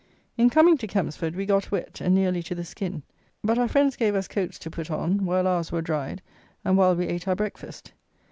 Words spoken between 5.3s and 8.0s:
ours were dried, and while we ate our breakfast.